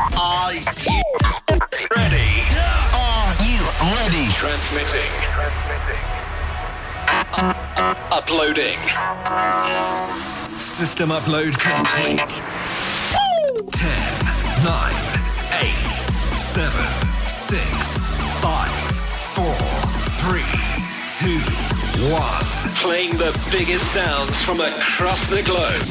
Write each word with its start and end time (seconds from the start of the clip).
Are 0.00 0.54
you 0.54 1.02
ready? 1.94 2.32
Are 2.96 3.36
you 3.44 3.60
ready? 4.00 4.32
Transmitting. 4.32 5.12
Uh, 7.36 7.52
uh, 7.76 7.94
uploading. 8.10 8.78
System 10.58 11.10
upload 11.10 11.52
complete. 11.60 12.16
10, 13.72 13.90
9, 14.64 14.94
8, 15.60 15.68
7, 16.34 16.86
6, 17.26 17.60
5, 18.40 18.70
4, 19.36 19.44
3, 20.24 20.40
2, 21.20 22.10
1. 22.10 22.22
Playing 22.80 23.12
the 23.18 23.36
biggest 23.52 23.92
sounds 23.92 24.42
from 24.42 24.60
across 24.60 25.26
the 25.26 25.42
globe. 25.42 25.84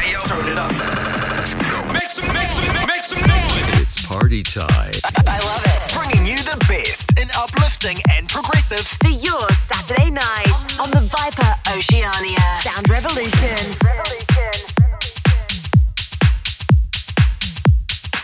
Hey. 0.00 0.18
Turn 0.18 0.48
it 0.48 0.58
up. 0.58 1.79
Make 2.10 2.16
some, 2.18 2.34
make 2.34 2.48
some, 2.48 2.86
make 2.88 3.02
some 3.02 3.20
noise. 3.20 3.80
It's 3.80 4.04
party 4.04 4.42
time. 4.42 4.90
I 5.28 5.38
love 5.46 5.62
it. 5.64 5.94
Bringing 5.94 6.26
you 6.26 6.36
the 6.38 6.56
best 6.66 7.16
in 7.20 7.28
uplifting 7.38 7.98
and 8.10 8.28
progressive. 8.28 8.84
for 8.84 9.10
your 9.10 9.48
Saturday 9.50 10.10
night 10.10 10.80
on 10.80 10.90
the 10.90 11.02
Viper 11.02 11.54
Oceania 11.70 12.40
Sound 12.62 12.90
Revolution. 12.90 13.54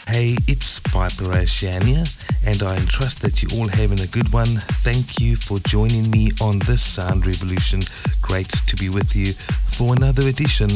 Hey, 0.08 0.34
it's 0.48 0.80
Viper 0.88 1.32
Oceania, 1.32 2.06
and 2.46 2.62
I 2.62 2.78
trust 2.86 3.20
that 3.23 3.42
you're 3.42 3.60
all 3.60 3.68
having 3.68 4.00
a 4.00 4.06
good 4.06 4.32
one. 4.32 4.56
Thank 4.86 5.20
you 5.20 5.36
for 5.36 5.59
joining 5.60 6.10
me 6.10 6.30
on 6.41 6.60
this 6.60 6.82
Sound 6.82 7.27
Revolution. 7.27 7.82
Great 8.22 8.48
to 8.48 8.77
be 8.77 8.88
with 8.88 9.16
you 9.16 9.32
for 9.32 9.95
another 9.95 10.28
edition 10.28 10.70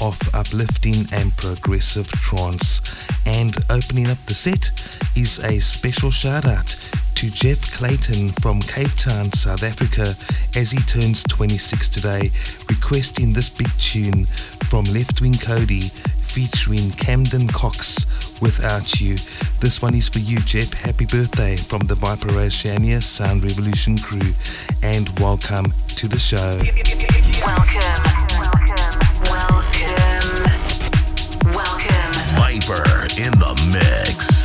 of 0.00 0.18
uplifting 0.32 1.04
and 1.12 1.36
progressive 1.36 2.08
trance. 2.08 2.80
And 3.26 3.56
opening 3.70 4.06
up 4.06 4.24
the 4.26 4.34
set 4.34 4.70
is 5.16 5.42
a 5.44 5.58
special 5.60 6.10
shout 6.10 6.46
out 6.46 6.76
to 7.16 7.30
Jeff 7.30 7.72
Clayton 7.72 8.28
from 8.40 8.60
Cape 8.60 8.94
Town, 8.94 9.32
South 9.32 9.62
Africa, 9.62 10.14
as 10.54 10.70
he 10.70 10.78
turns 10.82 11.22
26 11.24 11.88
today, 11.88 12.30
requesting 12.68 13.32
this 13.32 13.48
big 13.48 13.70
tune 13.78 14.26
from 14.68 14.84
Leftwing 14.84 15.34
Kody 15.34 15.90
featuring 16.36 16.90
Camden 16.90 17.48
Cox, 17.48 18.04
Without 18.42 19.00
You. 19.00 19.16
This 19.58 19.80
one 19.80 19.94
is 19.94 20.06
for 20.06 20.18
you, 20.18 20.38
Jeff. 20.40 20.70
Happy 20.74 21.06
birthday 21.06 21.56
from 21.56 21.86
the 21.86 21.94
Viper 21.94 22.28
Oceania 22.38 23.00
Sound 23.00 23.42
Revolution 23.42 23.96
crew, 23.96 24.34
and 24.82 25.08
welcome 25.18 25.72
to 25.96 26.06
the 26.06 26.18
show. 26.18 26.58
Welcome. 27.40 28.02
Welcome. 28.36 28.98
Welcome. 29.32 30.52
Welcome. 31.54 32.12
Viper 32.36 33.06
in 33.16 33.32
the 33.38 33.54
mix. 33.72 34.35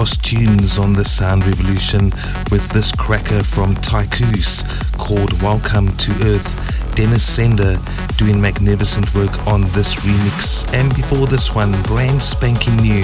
Top 0.00 0.22
tunes 0.22 0.78
on 0.78 0.94
the 0.94 1.04
Sound 1.04 1.44
Revolution 1.44 2.04
with 2.50 2.66
this 2.70 2.90
cracker 2.90 3.44
from 3.44 3.74
Tycoos 3.74 4.64
called 4.96 5.30
Welcome 5.42 5.94
to 5.98 6.10
Earth. 6.22 6.56
Dennis 6.94 7.22
Sender 7.22 7.76
doing 8.16 8.40
magnificent 8.40 9.14
work 9.14 9.46
on 9.46 9.62
this 9.72 9.96
remix. 9.96 10.72
And 10.72 10.88
before 10.94 11.26
this 11.26 11.54
one, 11.54 11.72
brand 11.82 12.22
spanking 12.22 12.76
new 12.76 13.02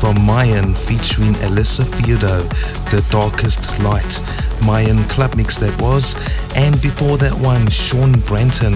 from 0.00 0.20
Mayan 0.26 0.74
featuring 0.74 1.32
Alyssa 1.46 1.84
Feudo, 1.84 2.42
The 2.90 3.06
Darkest 3.10 3.80
Light. 3.80 4.20
Mayan 4.66 5.02
club 5.04 5.36
mix 5.36 5.56
that 5.58 5.80
was. 5.80 6.14
And 6.56 6.80
before 6.82 7.16
that 7.18 7.32
one, 7.32 7.70
Sean 7.70 8.12
Branton 8.28 8.74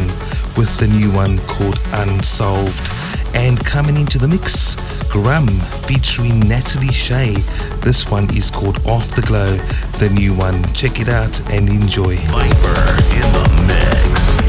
with 0.57 0.75
the 0.79 0.87
new 0.87 1.11
one 1.13 1.39
called 1.41 1.79
Unsolved. 1.93 2.98
And 3.35 3.59
coming 3.65 3.97
into 3.97 4.19
the 4.19 4.29
mix, 4.29 4.77
Grum 5.09 5.47
featuring 5.87 6.41
Natalie 6.41 6.93
Shay. 6.93 7.35
This 7.81 8.11
one 8.11 8.25
is 8.37 8.51
called 8.51 8.85
Off 8.87 9.15
the 9.15 9.23
Glow, 9.23 9.57
the 9.99 10.11
new 10.11 10.35
one. 10.35 10.63
Check 10.73 11.01
it 11.01 11.09
out 11.09 11.41
and 11.51 11.69
enjoy. 11.69 12.17
Viper 12.17 12.79
in 13.15 13.33
the 13.33 13.65
mix. 13.67 14.48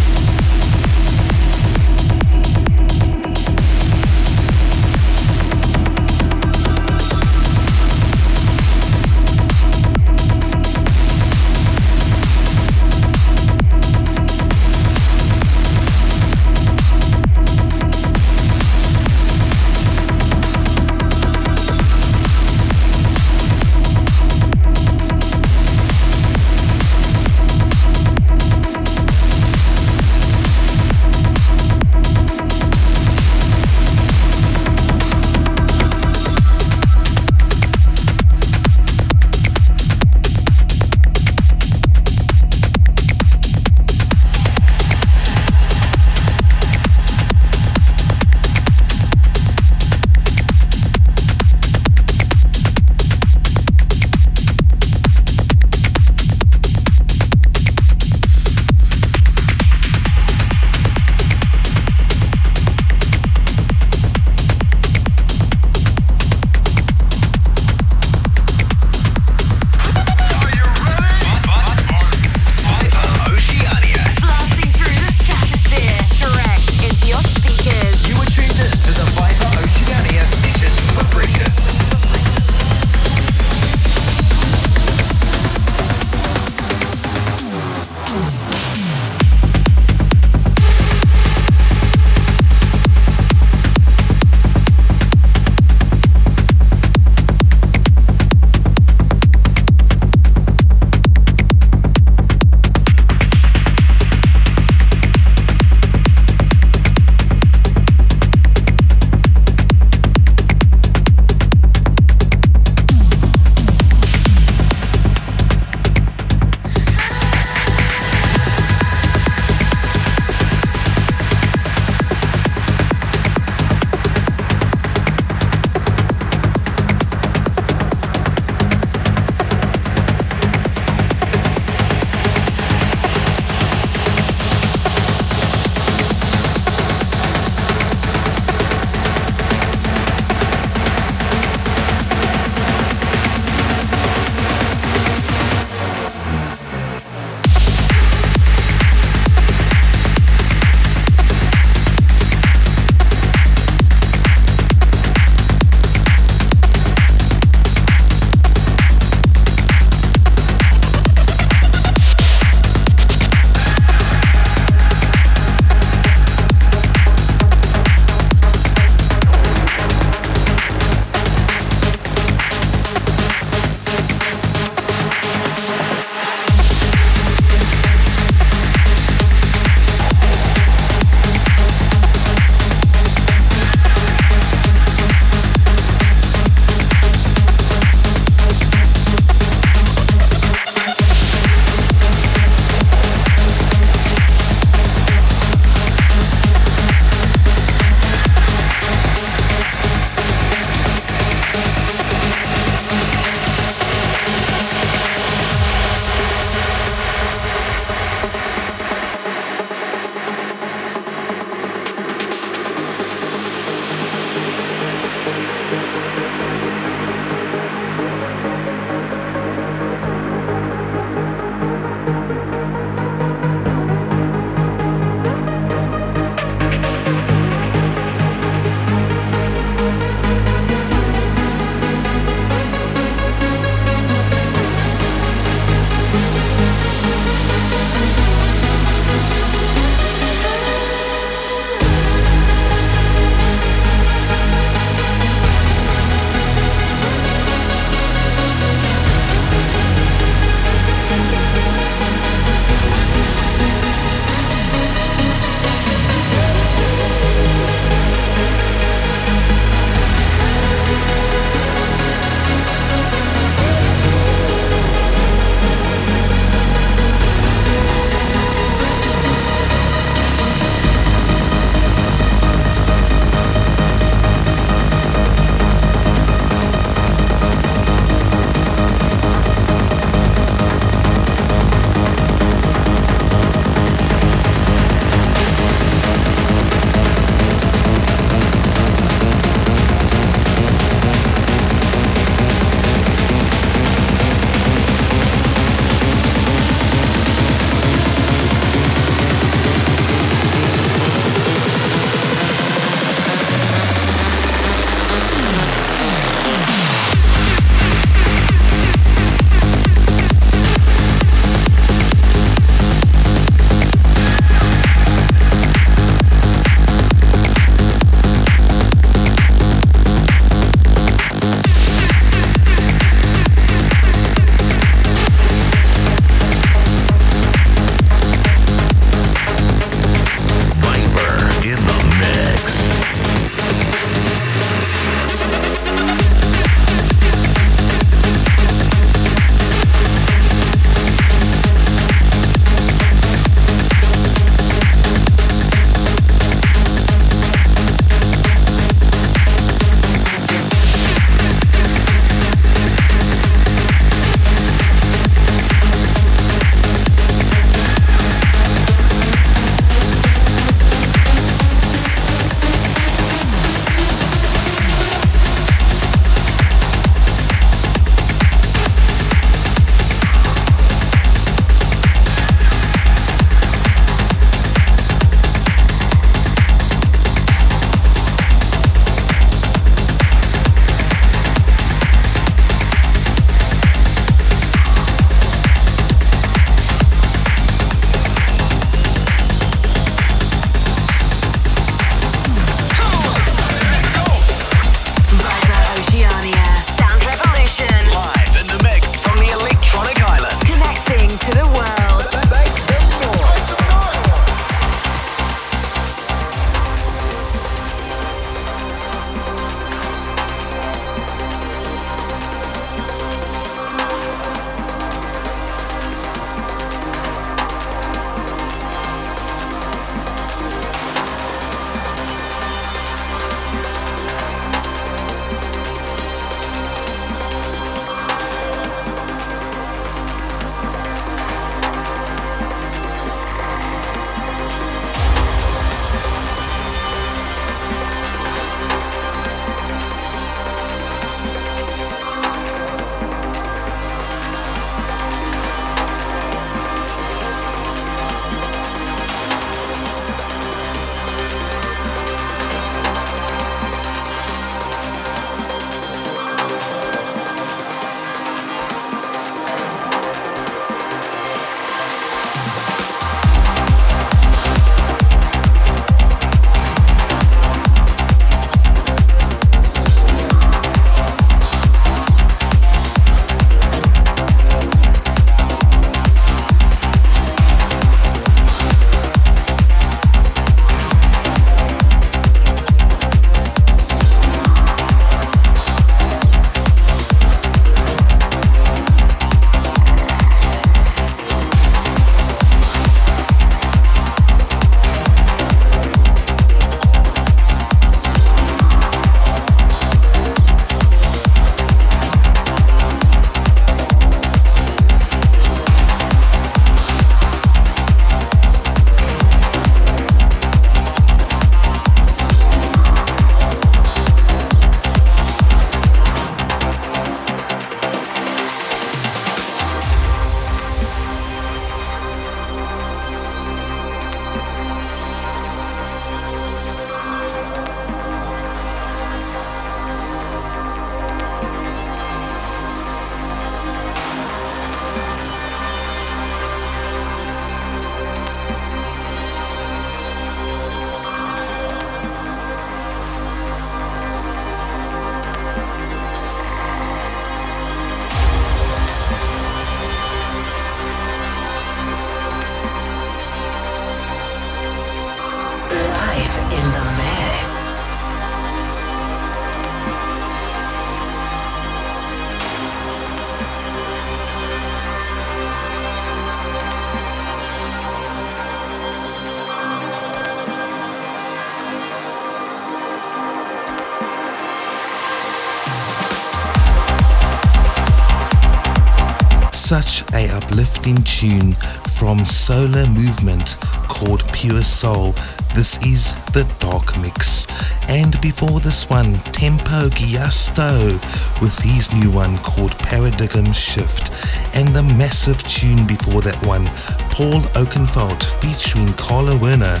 Such 579.90 580.22
a 580.34 580.48
uplifting 580.50 581.20
tune 581.24 581.74
from 582.16 582.46
Solar 582.46 583.08
Movement 583.08 583.76
called 584.06 584.44
Pure 584.52 584.84
Soul. 584.84 585.34
This 585.74 585.98
is 586.06 586.36
the 586.52 586.62
Dark 586.78 587.18
Mix. 587.18 587.66
And 588.08 588.40
before 588.40 588.78
this 588.78 589.10
one, 589.10 589.34
Tempo 589.50 590.08
Giusto 590.10 591.18
with 591.60 591.76
his 591.80 592.14
new 592.14 592.30
one 592.30 592.56
called 592.58 592.96
Paradigm 592.98 593.72
Shift. 593.72 594.30
And 594.76 594.86
the 594.90 595.02
massive 595.02 595.60
tune 595.64 596.06
before 596.06 596.40
that 596.42 596.64
one, 596.64 596.86
Paul 597.32 597.60
Oakenfold 597.74 598.44
featuring 598.60 599.12
Carla 599.14 599.56
Werner 599.58 600.00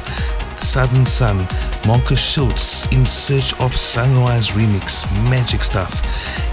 Southern 0.62 1.06
Sun, 1.06 1.46
Markus 1.86 2.20
Schulz 2.20 2.90
in 2.92 3.04
Search 3.06 3.58
of 3.60 3.74
Sunrise 3.74 4.50
remix, 4.50 5.04
magic 5.30 5.62
stuff. 5.62 6.02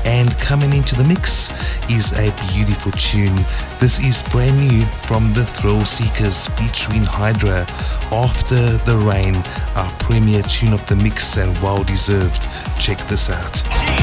And 0.05 0.29
coming 0.39 0.73
into 0.73 0.95
the 0.95 1.03
mix 1.03 1.49
is 1.89 2.13
a 2.13 2.31
beautiful 2.53 2.91
tune. 2.93 3.35
This 3.79 3.99
is 3.99 4.23
brand 4.31 4.57
new 4.57 4.85
from 4.85 5.33
the 5.33 5.41
Thrillseekers 5.41 6.49
featuring 6.57 7.03
Hydra. 7.03 7.65
After 8.11 8.77
the 8.85 8.97
Rain, 8.97 9.35
our 9.75 9.91
premier 9.99 10.41
tune 10.43 10.73
of 10.73 10.85
the 10.87 10.95
mix 10.95 11.37
and 11.37 11.55
well 11.61 11.83
deserved. 11.83 12.47
Check 12.79 12.99
this 13.07 13.29
out. 13.29 13.96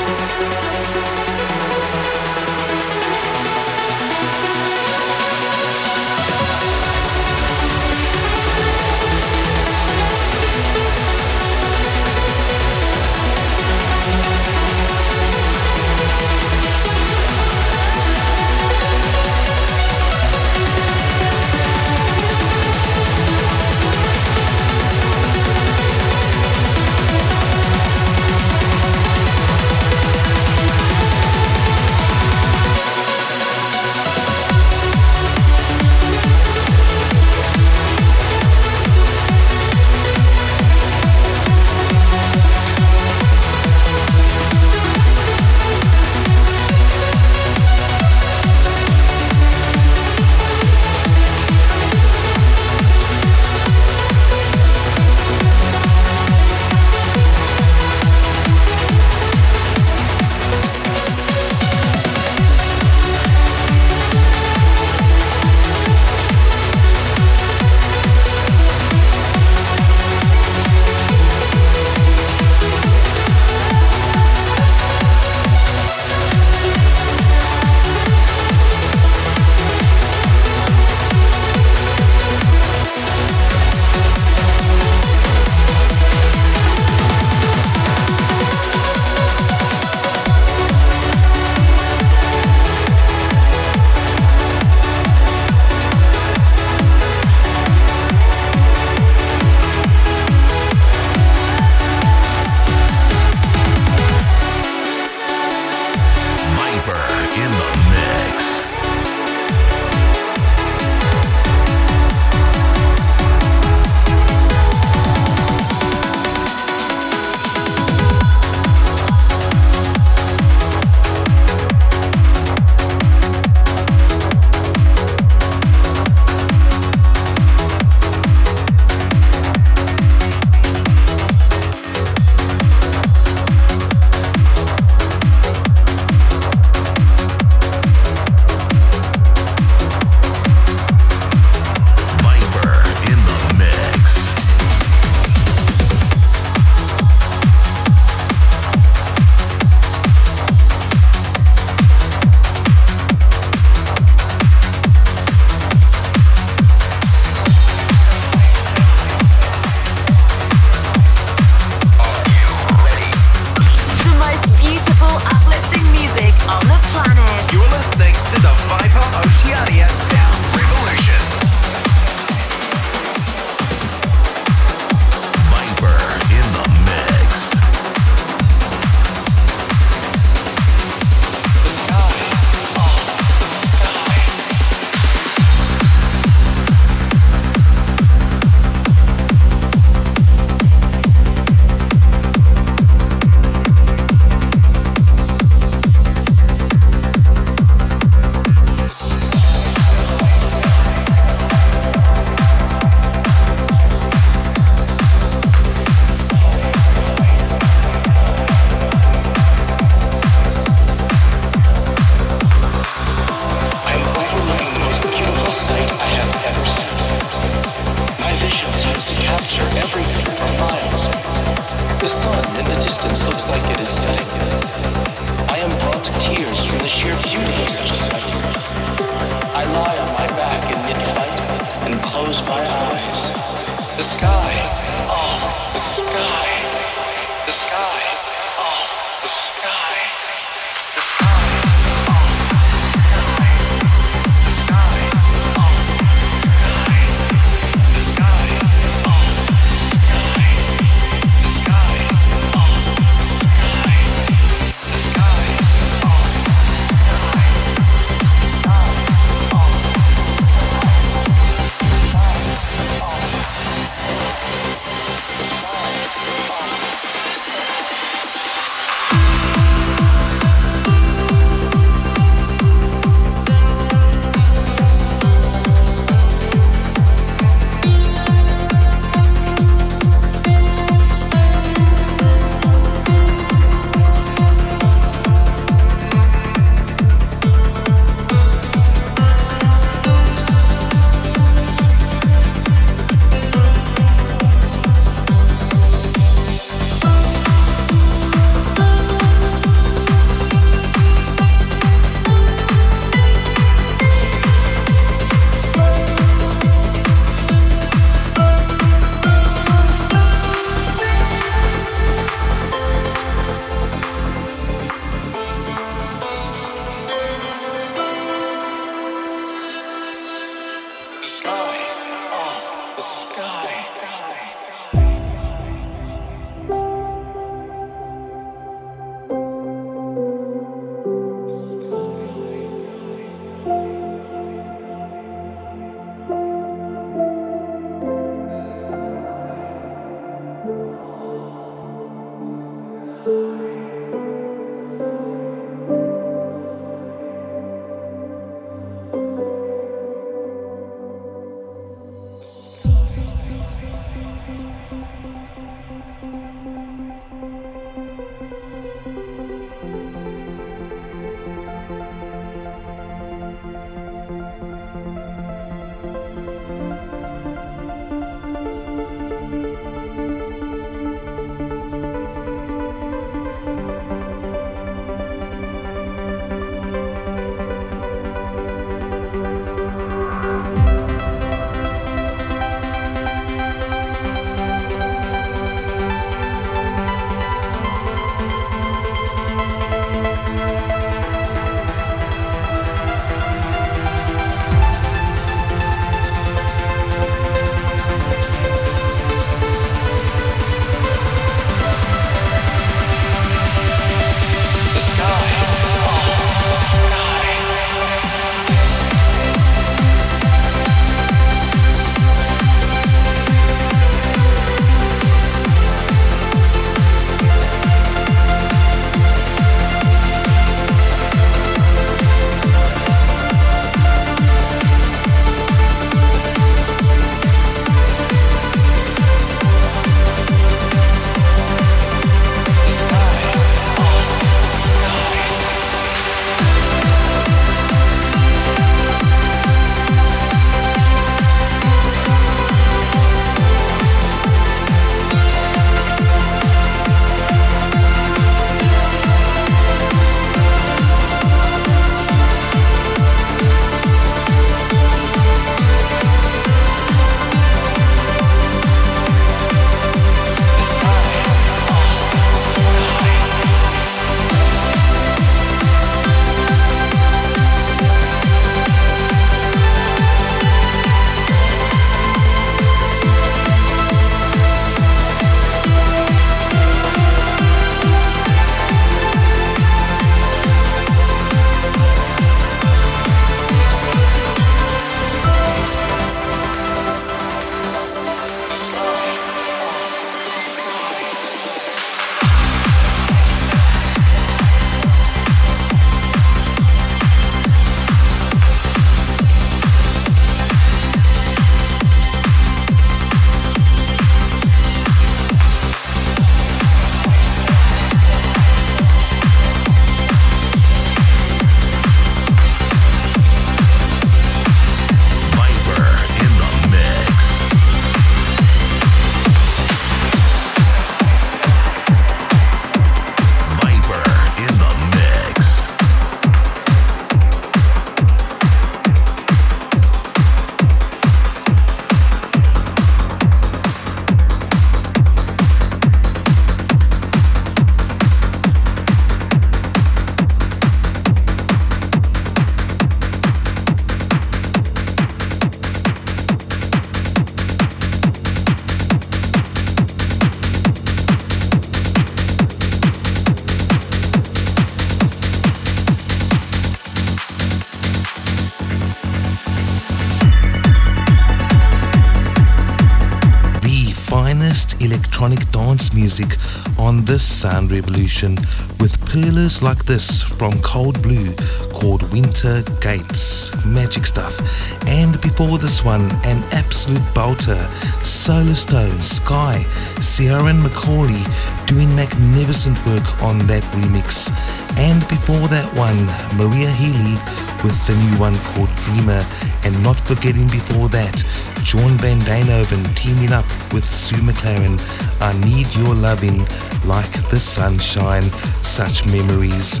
Sound 567.38 567.90
Revolution 567.90 568.56
with 569.00 569.18
pearlers 569.26 569.82
like 569.82 570.04
this 570.04 570.42
from 570.42 570.72
Cold 570.82 571.20
Blue 571.22 571.54
called 571.92 572.22
Winter 572.32 572.82
Gates. 573.00 573.72
Magic 573.84 574.24
stuff. 574.24 574.58
And 575.06 575.40
before 575.40 575.78
this 575.78 576.04
one, 576.04 576.22
an 576.44 576.62
absolute 576.72 577.26
belter. 577.34 577.82
Solarstone, 578.22 579.22
Sky, 579.22 579.82
Sierra 580.20 580.64
and 580.64 580.82
Macaulay 580.82 581.42
doing 581.86 582.14
magnificent 582.16 582.96
work 583.06 583.42
on 583.42 583.58
that 583.66 583.82
remix. 583.94 584.50
And 584.96 585.20
before 585.28 585.68
that 585.68 585.88
one, 585.94 586.26
Maria 586.56 586.90
Healy 586.90 587.36
with 587.82 587.98
the 588.06 588.14
new 588.14 588.38
one 588.38 588.56
called 588.72 588.90
Dreamer. 588.96 589.44
And 589.84 590.02
not 590.02 590.18
forgetting 590.20 590.68
before 590.68 591.08
that, 591.10 591.44
Jorn 591.86 592.18
van 592.18 592.40
Deynhoven 592.40 593.14
teaming 593.14 593.52
up 593.52 593.64
with 593.92 594.04
Sue 594.04 594.42
McLaren. 594.42 594.98
I 595.40 595.52
need 595.64 595.86
your 595.94 596.16
loving 596.16 596.66
like 597.04 597.30
the 597.48 597.60
sunshine, 597.60 598.50
such 598.82 599.24
memories. 599.26 600.00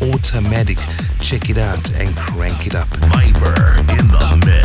Automatic. 0.00 0.78
Check 1.20 1.50
it 1.50 1.58
out 1.58 1.92
and 1.94 2.16
crank 2.16 2.66
it 2.66 2.74
up. 2.74 2.88
Viper 2.88 3.78
in 3.78 4.08
the 4.08 4.42
mix. 4.46 4.57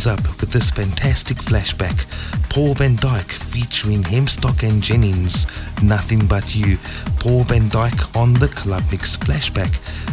Things 0.00 0.18
up 0.18 0.40
with 0.40 0.50
this 0.50 0.70
fantastic 0.70 1.36
flashback. 1.36 2.08
Paul 2.48 2.72
van 2.72 2.96
Dyk 2.96 3.30
featuring 3.30 4.02
Hemstock 4.02 4.66
and 4.66 4.82
Jennings, 4.82 5.44
Nothing 5.82 6.26
But 6.26 6.56
You. 6.56 6.78
Paul 7.18 7.44
van 7.44 7.68
Dyk 7.68 8.16
on 8.16 8.32
the 8.32 8.48
Club 8.48 8.82
Mix 8.90 9.18
Flashback 9.18 9.68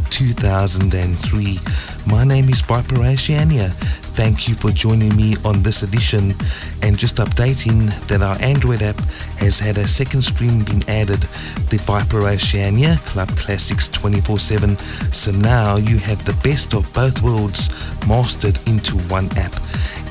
2003. 0.10 1.60
My 2.06 2.26
name 2.26 2.50
is 2.50 2.60
Viper 2.64 3.02
Oceania. 3.02 3.70
Thank 4.20 4.50
you 4.50 4.56
for 4.56 4.72
joining 4.72 5.16
me 5.16 5.38
on 5.46 5.64
this 5.64 5.84
edition 5.84 6.34
and 6.82 6.98
just 6.98 7.16
updating 7.18 7.88
that 8.08 8.22
our 8.22 8.36
Android 8.42 8.82
app 8.82 8.98
has 9.38 9.60
had 9.60 9.78
a 9.78 9.88
second 9.88 10.22
stream 10.22 10.64
been 10.64 10.82
added, 10.90 11.22
the 11.70 11.78
Viper 11.86 12.28
Oceania 12.28 12.98
Club 13.06 13.30
Classics 13.38 13.90
24-7. 13.90 14.80
So 15.14 15.32
now 15.32 15.78
you 15.78 15.98
have 15.98 16.24
the 16.26 16.38
best 16.44 16.74
of 16.74 16.92
both 16.94 17.22
worlds 17.22 17.70
mastered 18.08 18.60
into 18.68 18.98
one 19.10 19.30
app 19.38 19.54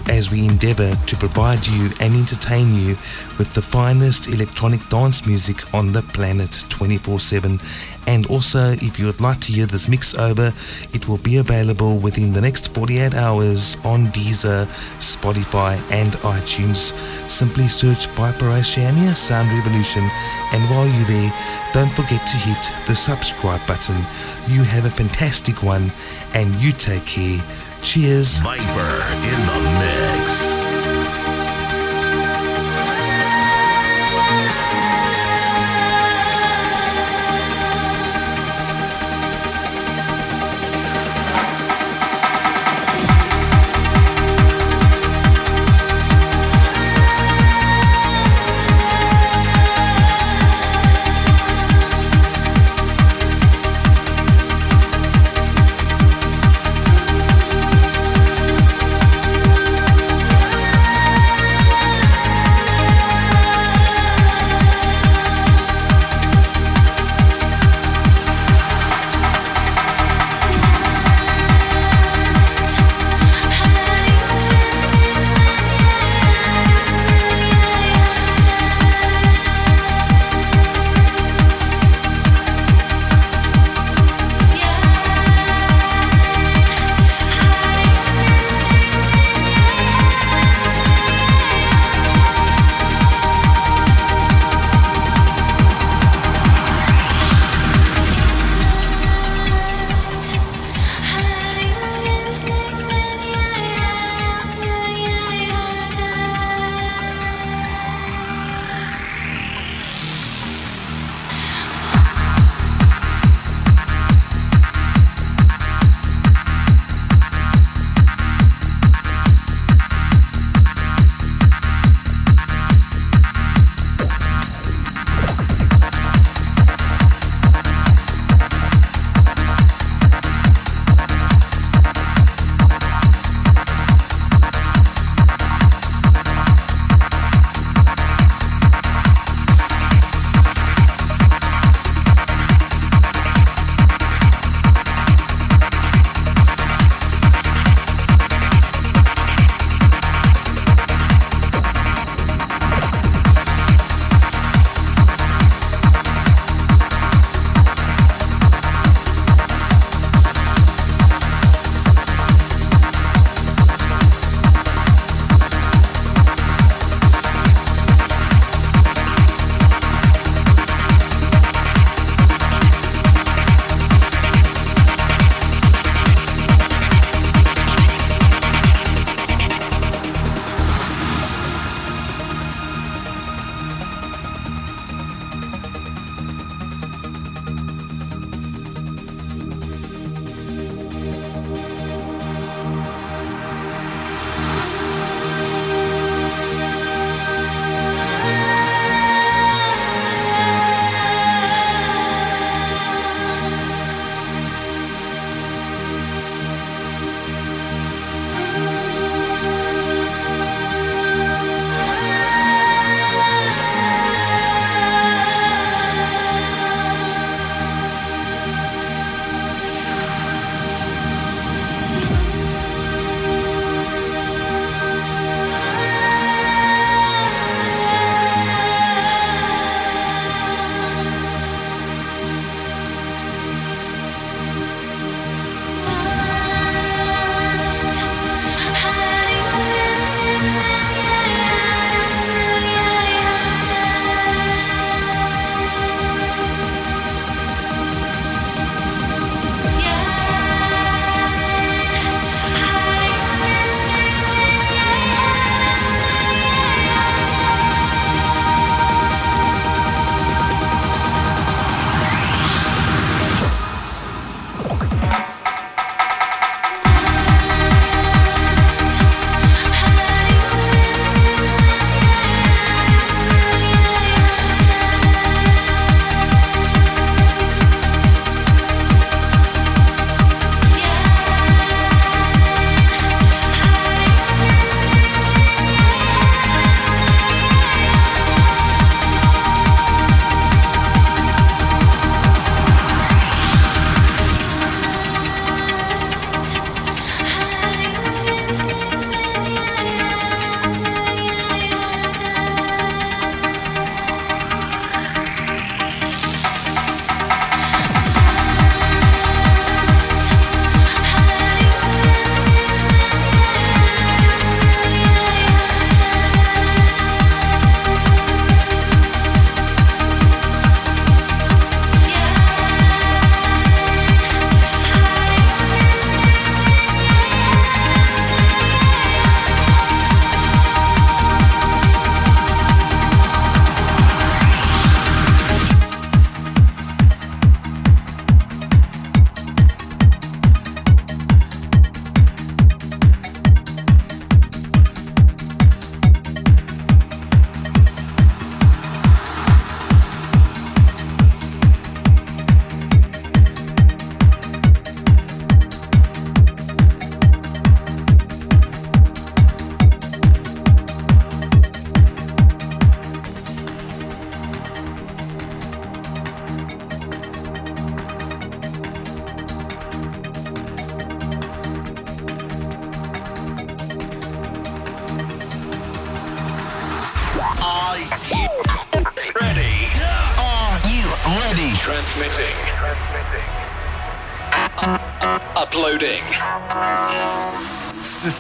as 0.09 0.31
we 0.31 0.47
endeavor 0.47 0.95
to 1.07 1.17
provide 1.17 1.67
you 1.67 1.91
and 2.01 2.15
entertain 2.15 2.75
you 2.75 2.91
with 3.39 3.53
the 3.55 3.63
finest 3.63 4.29
electronic 4.29 4.81
dance 4.89 5.27
music 5.27 5.75
on 5.75 5.93
the 5.93 6.03
planet 6.03 6.65
24 6.69 7.21
7. 7.21 7.59
And 8.07 8.27
also, 8.27 8.73
if 8.73 8.99
you 8.99 9.07
would 9.07 9.21
like 9.21 9.41
to 9.41 9.53
hear 9.53 9.67
this 9.67 9.89
mix 9.89 10.17
over, 10.17 10.53
it 10.93 11.09
will 11.09 11.19
be 11.19 11.39
available 11.39 11.99
within 11.99 12.33
the 12.33 12.41
next 12.41 12.73
48 12.75 13.15
hours 13.15 13.77
on 13.85 14.07
Deezer, 14.07 14.67
Spotify, 14.99 15.77
and 15.91 16.13
iTunes. 16.23 16.93
Simply 17.29 17.67
search 17.67 18.07
Viper 18.09 18.47
Oceania 18.47 19.15
Sound 19.15 19.51
Revolution, 19.51 20.09
and 20.53 20.63
while 20.71 20.87
you're 20.87 21.07
there, 21.07 21.33
don't 21.73 21.93
forget 21.93 22.25
to 22.27 22.37
hit 22.37 22.87
the 22.87 22.95
subscribe 22.95 23.65
button. 23.67 23.97
You 24.47 24.63
have 24.63 24.85
a 24.85 24.91
fantastic 24.91 25.63
one, 25.63 25.91
and 26.35 26.55
you 26.63 26.73
take 26.73 27.05
care. 27.07 27.41
Cheers. 27.83 28.39
Viper 28.39 28.63
in 28.63 29.47
the 29.47 30.21
mix. 30.21 30.46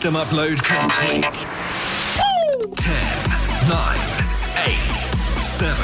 System 0.06 0.22
upload 0.22 0.62
complete. 0.62 1.24
10, 2.76 2.94
9, 3.66 3.98
8, 4.64 4.94
7, 5.42 5.74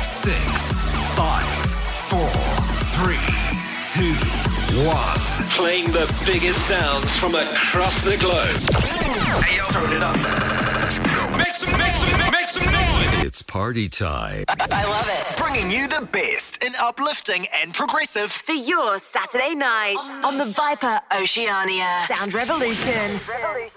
6, 0.00 0.32
5, 1.14 1.44
4, 2.08 2.24
3, 3.04 3.20
2, 4.00 4.16
1. 4.82 4.96
Playing 5.50 5.92
the 5.92 6.08
biggest 6.24 6.66
sounds 6.66 7.14
from 7.18 7.34
across 7.34 8.00
the 8.00 8.16
globe. 8.16 8.56
Hey, 9.44 9.60
Turn 9.70 9.92
it 9.92 10.02
up. 10.02 10.16
Make 11.36 11.52
some, 11.52 11.70
make 11.76 11.92
some, 11.92 12.18
make 12.32 12.46
some 12.46 12.64
noise. 12.64 13.24
It's 13.26 13.42
party 13.42 13.90
time. 13.90 14.45
Uplifting 16.98 17.46
and 17.60 17.74
progressive. 17.74 18.30
For 18.30 18.52
your 18.52 18.98
Saturday 18.98 19.54
nights 19.54 20.14
on 20.24 20.38
the 20.38 20.46
Viper 20.46 21.00
Oceania 21.12 21.98
Sound 22.06 22.34
Revolution. 22.34 22.92
Revolution. 22.92 23.28
Revolution. 23.28 23.75